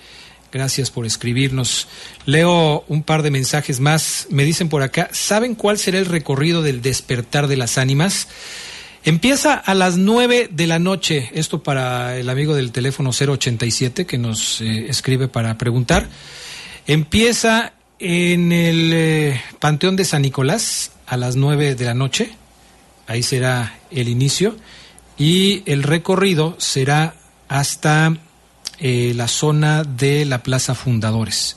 [0.51, 1.87] Gracias por escribirnos.
[2.25, 4.25] Leo un par de mensajes más.
[4.31, 8.29] Me dicen por acá, ¿saben cuál será el recorrido del despertar de las ánimas?
[9.03, 11.29] Empieza a las 9 de la noche.
[11.35, 16.09] Esto para el amigo del teléfono 087 que nos eh, escribe para preguntar.
[16.87, 17.73] Empieza
[18.05, 22.35] en el eh, Panteón de San Nicolás a las 9 de la noche.
[23.07, 24.57] Ahí será el inicio.
[25.17, 27.15] Y el recorrido será
[27.47, 28.17] hasta
[28.79, 31.55] eh, la zona de la Plaza Fundadores.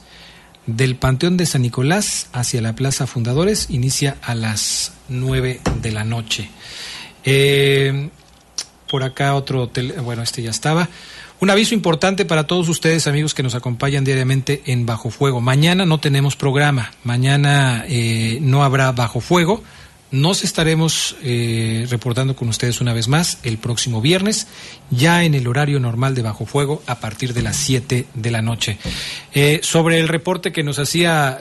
[0.67, 6.05] Del Panteón de San Nicolás hacia la Plaza Fundadores inicia a las 9 de la
[6.05, 6.49] noche.
[7.25, 8.09] Eh,
[8.89, 9.69] por acá otro,
[10.05, 10.89] bueno, este ya estaba.
[11.47, 15.41] Un aviso importante para todos ustedes, amigos que nos acompañan diariamente en Bajo Fuego.
[15.41, 19.63] Mañana no tenemos programa, mañana eh, no habrá Bajo Fuego.
[20.11, 24.49] Nos estaremos eh, reportando con ustedes una vez más el próximo viernes,
[24.91, 28.43] ya en el horario normal de Bajo Fuego, a partir de las 7 de la
[28.43, 28.79] noche.
[29.33, 31.39] Eh, sobre el reporte que nos hacía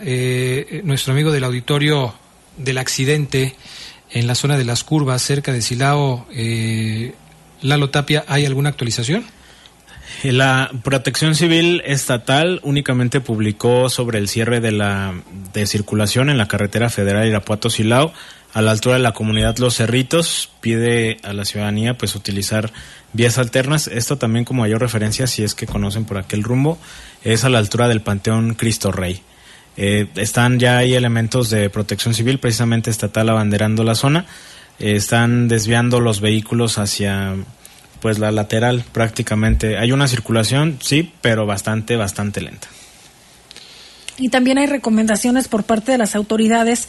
[0.84, 2.14] nuestro amigo del auditorio
[2.58, 3.56] del accidente
[4.12, 6.28] en la zona de las curvas, cerca de Silao,
[7.64, 9.26] Lalo Tapia, ¿hay alguna actualización?
[10.24, 15.14] La Protección Civil Estatal únicamente publicó sobre el cierre de la
[15.54, 18.14] de circulación en la carretera federal Irapuato-Silao
[18.54, 20.50] a la altura de la comunidad Los Cerritos.
[20.62, 22.72] Pide a la ciudadanía pues utilizar
[23.14, 23.88] vías alternas.
[23.88, 26.78] Esto también como mayor referencia, si es que conocen por aquel rumbo,
[27.24, 29.22] es a la altura del Panteón Cristo Rey.
[29.78, 34.26] Eh, están ya hay elementos de protección civil, precisamente estatal, abanderando la zona.
[34.80, 37.36] Eh, están desviando los vehículos hacia
[38.06, 39.80] pues la lateral prácticamente.
[39.80, 42.68] Hay una circulación, sí, pero bastante, bastante lenta.
[44.20, 46.88] Y también hay recomendaciones por parte de las autoridades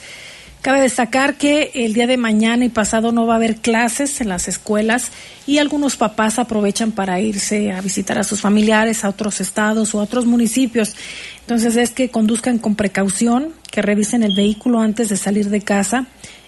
[0.66, 4.28] Cabe destacar que el día de mañana y pasado no va a haber clases en
[4.28, 5.12] las escuelas
[5.46, 10.00] y algunos papás aprovechan para irse a visitar a sus familiares a otros estados o
[10.00, 10.96] a otros municipios.
[11.42, 16.06] Entonces es que conduzcan con precaución, que revisen el vehículo antes de salir de casa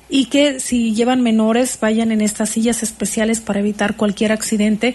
[0.08, 4.94] y que si llevan menores vayan en estas sillas especiales para evitar cualquier accidente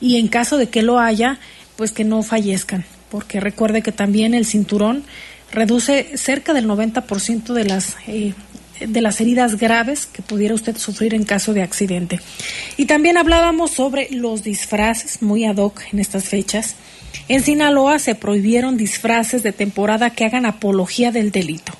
[0.00, 1.38] y en caso de que lo haya,
[1.76, 5.04] pues que no fallezcan, porque recuerde que también el cinturón
[5.50, 8.34] reduce cerca del 90% de las eh,
[8.86, 12.20] de las heridas graves que pudiera usted sufrir en caso de accidente.
[12.76, 16.74] Y también hablábamos sobre los disfraces, muy ad hoc en estas fechas.
[17.28, 21.72] En Sinaloa se prohibieron disfraces de temporada que hagan apología del delito,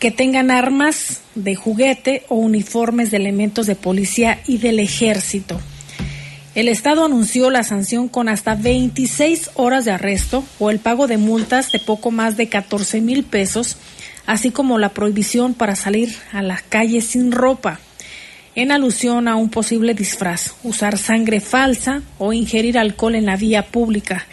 [0.00, 5.60] que tengan armas de juguete o uniformes de elementos de policía y del ejército.
[6.54, 11.18] El Estado anunció la sanción con hasta 26 horas de arresto o el pago de
[11.18, 13.76] multas de poco más de 14 mil pesos,
[14.26, 17.78] así como la prohibición para salir a las calles sin ropa,
[18.54, 23.66] en alusión a un posible disfraz, usar sangre falsa o ingerir alcohol en la vía
[23.66, 24.26] pública.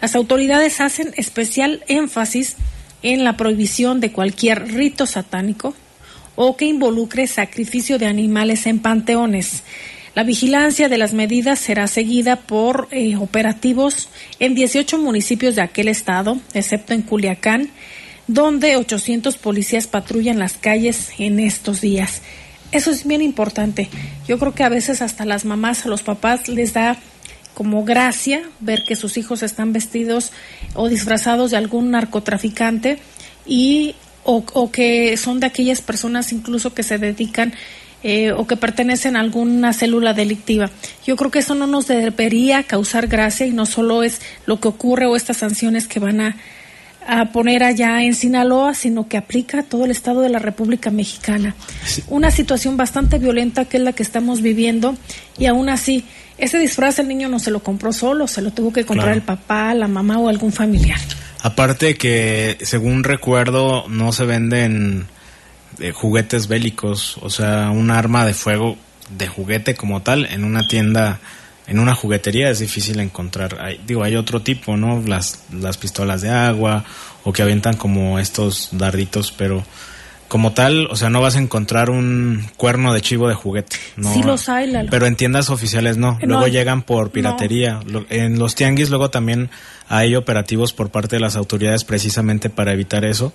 [0.00, 2.56] Las autoridades hacen especial énfasis
[3.02, 5.74] la prohibición de cualquier rito satánico
[6.34, 9.62] o que involucre sacrificio de animales en panteones.
[10.14, 15.88] La vigilancia de las medidas será seguida por eh, operativos en 18 municipios de aquel
[15.88, 17.70] estado, excepto en Culiacán,
[18.26, 22.22] donde 800 policías patrullan las calles en estos días.
[22.72, 23.88] Eso es bien importante.
[24.28, 26.98] Yo creo que a veces hasta las mamás, a los papás les da
[27.54, 30.32] como gracia ver que sus hijos están vestidos
[30.74, 32.98] o disfrazados de algún narcotraficante
[33.46, 33.94] y
[34.24, 37.52] o, que son de aquellas personas incluso que se dedican
[38.04, 40.70] eh, o que pertenecen a alguna célula delictiva.
[41.06, 44.68] Yo creo que eso no nos debería causar gracia y no solo es lo que
[44.68, 46.36] ocurre o estas sanciones que van a,
[47.06, 50.90] a poner allá en Sinaloa, sino que aplica a todo el estado de la República
[50.90, 51.54] Mexicana.
[52.08, 54.96] Una situación bastante violenta que es la que estamos viviendo
[55.38, 56.04] y aún así,
[56.38, 59.22] ese disfraz el niño no se lo compró solo, se lo tuvo que comprar el
[59.22, 60.98] papá, la mamá o algún familiar.
[61.42, 65.06] Aparte que, según recuerdo, no se venden
[65.94, 68.76] juguetes bélicos, o sea, un arma de fuego
[69.10, 71.20] de juguete como tal en una tienda,
[71.72, 73.58] en una juguetería es difícil encontrar.
[73.60, 75.02] Hay, digo, hay otro tipo, ¿no?
[75.06, 76.84] Las, las pistolas de agua
[77.24, 79.64] o que avientan como estos darditos, pero
[80.28, 83.76] como tal, o sea, no vas a encontrar un cuerno de chivo de juguete.
[83.96, 86.18] No, sí los hay, Pero en tiendas oficiales no.
[86.22, 87.80] Luego llegan por piratería.
[88.10, 89.48] En los tianguis luego también
[89.88, 93.32] hay operativos por parte de las autoridades precisamente para evitar eso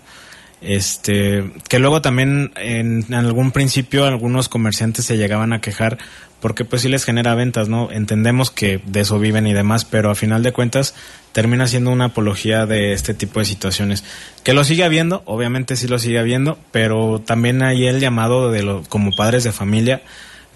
[0.62, 5.97] este que luego también en, algún principio algunos comerciantes se llegaban a quejar
[6.39, 7.91] porque pues sí les genera ventas, ¿no?
[7.91, 10.93] Entendemos que de eso viven y demás, pero a final de cuentas
[11.32, 14.03] termina siendo una apología de este tipo de situaciones.
[14.43, 18.62] Que lo sigue habiendo, obviamente sí lo sigue habiendo, pero también hay el llamado de
[18.62, 20.03] lo, como padres de familia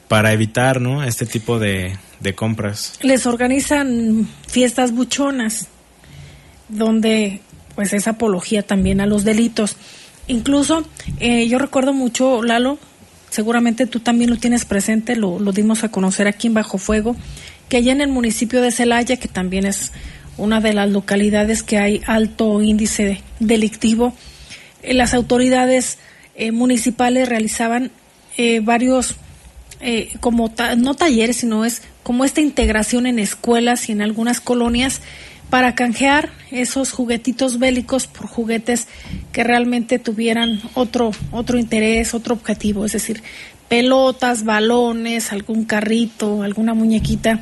[0.08, 1.04] para evitar, ¿no?
[1.04, 2.99] Este tipo de, de compras.
[3.02, 5.68] Les organizan fiestas buchonas
[6.70, 7.41] donde
[7.76, 9.76] pues es apología también a los delitos.
[10.28, 10.84] Incluso
[11.19, 12.78] eh, yo recuerdo mucho, Lalo,
[13.30, 17.15] seguramente tú también lo tienes presente, lo, dimos a conocer aquí en Bajo Fuego,
[17.69, 19.91] que allá en el municipio de Celaya, que también es
[20.38, 24.13] una de las localidades que hay alto índice delictivo,
[24.84, 25.97] eh, las autoridades
[26.36, 27.91] eh, municipales realizaban
[28.63, 29.17] varios,
[30.19, 35.01] como no talleres, sino es como esta integración en escuelas y en algunas colonias
[35.52, 38.88] para canjear esos juguetitos bélicos por juguetes
[39.34, 43.22] que realmente tuvieran otro, otro interés, otro objetivo, es decir,
[43.68, 47.41] pelotas, balones, algún carrito, alguna muñequita,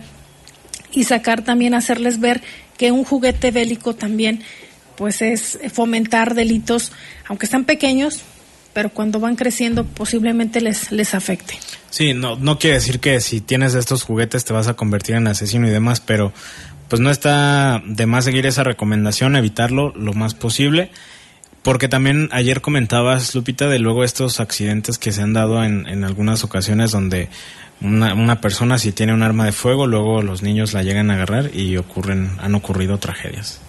[0.91, 2.41] y sacar también, hacerles ver
[2.77, 4.41] que un juguete bélico también
[4.95, 6.91] pues es fomentar delitos,
[7.27, 8.21] aunque están pequeños,
[8.73, 11.59] pero cuando van creciendo posiblemente les, les afecte.
[11.91, 15.27] Sí, no, no quiere decir que si tienes estos juguetes te vas a convertir en
[15.27, 16.33] asesino y demás, pero
[16.89, 20.91] pues no está de más seguir esa recomendación, evitarlo lo más posible.
[21.61, 26.03] Porque también ayer comentabas, Lupita, de luego estos accidentes que se han dado en, en
[26.03, 27.29] algunas ocasiones donde
[27.81, 31.15] una, una, persona si tiene un arma de fuego, luego los niños la llegan a
[31.15, 33.61] agarrar y ocurren, han ocurrido tragedias.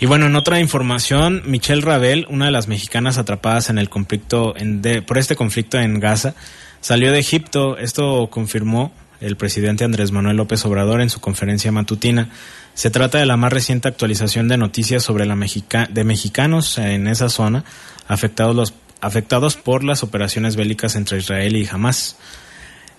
[0.00, 4.54] Y bueno, en otra información, Michelle Rabel, una de las mexicanas atrapadas en el conflicto,
[4.56, 6.34] en por este conflicto en Gaza,
[6.80, 7.78] salió de Egipto.
[7.78, 12.28] Esto confirmó el presidente Andrés Manuel López Obrador en su conferencia matutina.
[12.74, 17.06] Se trata de la más reciente actualización de noticias sobre la Mexica de mexicanos en
[17.06, 17.64] esa zona
[18.08, 22.16] afectados, los, afectados por las operaciones bélicas entre Israel y Hamas.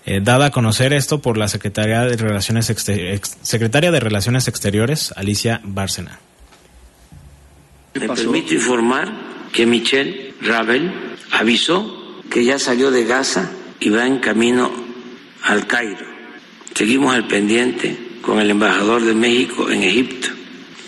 [0.06, 5.60] Eh, dada a conocer esto por la Secretaria de Relaciones, Secretaria de Relaciones Exteriores, Alicia
[5.64, 6.18] Bárcena.
[7.94, 9.10] Me permito informar
[9.52, 10.92] que Michelle Ravel
[11.32, 13.50] avisó que ya salió de Gaza
[13.80, 14.70] y va en camino
[15.42, 16.13] al Cairo.
[16.74, 20.28] Seguimos al pendiente con el embajador de México en Egipto.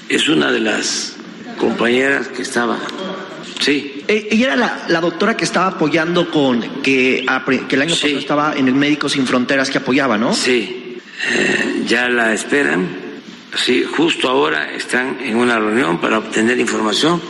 [0.09, 1.17] Es una de las
[1.59, 2.79] compañeras que estaba.
[3.61, 4.03] Sí.
[4.09, 7.25] Eh, ella era la, doctora que estaba apoyando con que,
[7.69, 10.35] que el año pasado estaba en el Médicos Sin Fronteras que apoyaba, ¿no?
[10.35, 10.99] Sí.
[11.31, 13.07] Eh, ya la esperan.
[13.55, 17.23] Sí, justo ahora están en una reunión para obtener información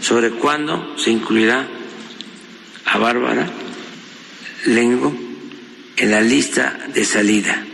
[0.00, 1.66] sobre cuándo se incluirá
[2.84, 3.48] a Bárbara
[4.66, 5.12] Lengo
[5.96, 7.64] en la lista de salida.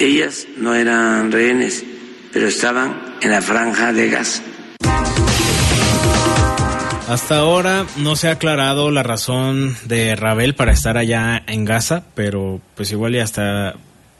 [0.00, 1.84] Ellas no eran rehenes,
[2.32, 4.40] pero estaban en la franja de gas.
[7.08, 12.04] Hasta ahora no se ha aclarado la razón de Rabel para estar allá en Gaza,
[12.14, 13.74] pero pues igual ya hasta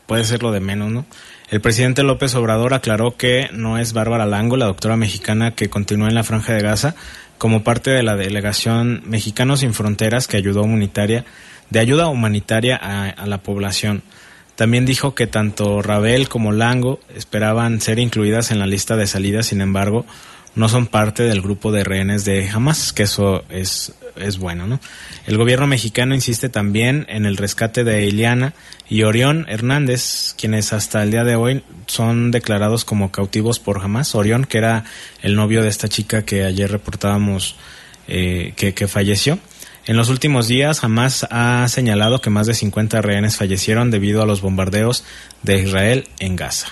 [0.06, 1.06] puede ser lo de menos, ¿no?
[1.48, 6.08] El presidente López Obrador aclaró que no es Bárbara Lango, la doctora mexicana que continúa
[6.08, 6.96] en la franja de Gaza,
[7.36, 11.24] como parte de la delegación Mexicanos sin Fronteras que ayudó humanitaria,
[11.70, 14.02] de ayuda humanitaria a la población.
[14.58, 19.46] También dijo que tanto Rabel como Lango esperaban ser incluidas en la lista de salidas,
[19.46, 20.04] sin embargo,
[20.56, 24.80] no son parte del grupo de rehenes de Hamas, que eso es, es bueno, ¿no?
[25.28, 28.52] El gobierno mexicano insiste también en el rescate de Iliana
[28.88, 34.16] y Orión Hernández, quienes hasta el día de hoy son declarados como cautivos por Hamas.
[34.16, 34.82] Orión, que era
[35.22, 37.54] el novio de esta chica que ayer reportábamos
[38.08, 39.38] eh, que, que falleció.
[39.88, 44.26] En los últimos días, Hamas ha señalado que más de 50 rehenes fallecieron debido a
[44.26, 45.02] los bombardeos
[45.42, 46.68] de Israel en Gaza.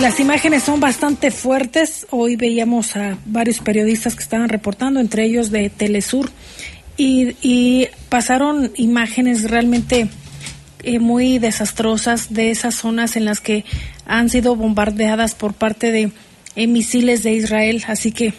[0.00, 2.06] Las imágenes son bastante fuertes.
[2.08, 6.30] Hoy veíamos a varios periodistas que estaban reportando, entre ellos de Telesur,
[6.96, 10.08] y, pasaron imágenes realmente
[10.82, 13.66] eh, muy desastrosas de esas zonas en las que
[14.06, 16.10] han sido bombardeadas por parte de
[16.54, 17.84] eh, misiles de Israel.
[17.86, 18.32] Así que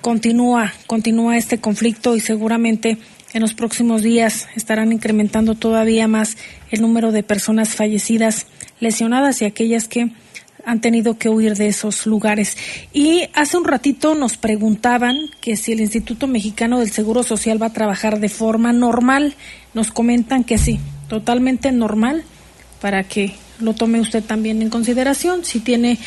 [0.00, 2.98] continúa, continúa este conflicto y seguramente
[3.32, 6.36] en los próximos días estarán incrementando todavía más
[6.70, 8.46] el número de personas fallecidas,
[8.80, 10.10] lesionadas y aquellas que
[10.64, 12.56] han tenido que huir de esos lugares.
[12.92, 17.66] Y hace un ratito nos preguntaban que si el Instituto Mexicano del Seguro Social va
[17.66, 19.34] a trabajar de forma normal.
[19.72, 22.24] Nos comentan que sí, totalmente normal,
[22.80, 25.44] para que lo tome usted también en consideración.
[25.44, 25.98] Si tiene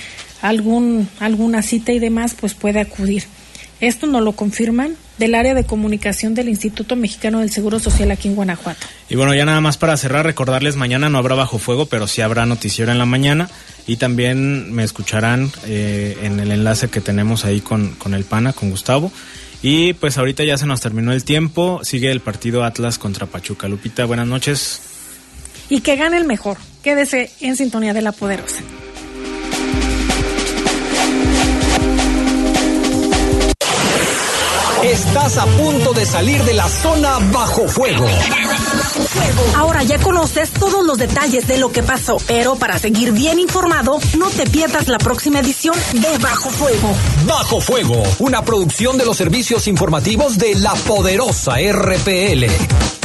[0.41, 3.23] algún, alguna cita y demás, pues puede acudir.
[3.81, 8.27] Esto nos lo confirman del área de comunicación del Instituto Mexicano del Seguro Social aquí
[8.27, 8.85] en Guanajuato.
[9.09, 12.21] Y bueno, ya nada más para cerrar, recordarles, mañana no habrá bajo fuego, pero sí
[12.21, 13.49] habrá noticiero en la mañana
[13.85, 18.53] y también me escucharán eh, en el enlace que tenemos ahí con, con el PANA,
[18.53, 19.11] con Gustavo.
[19.61, 23.67] Y pues ahorita ya se nos terminó el tiempo, sigue el partido Atlas contra Pachuca.
[23.69, 24.81] Lupita, buenas noches.
[25.69, 26.57] Y que gane el mejor.
[26.83, 28.59] Quédese en sintonía de la poderosa.
[34.83, 38.05] Estás a punto de salir de la zona bajo fuego.
[39.55, 43.99] Ahora ya conoces todos los detalles de lo que pasó, pero para seguir bien informado,
[44.17, 46.93] no te pierdas la próxima edición de Bajo Fuego.
[47.25, 53.02] Bajo Fuego, una producción de los servicios informativos de la poderosa RPL.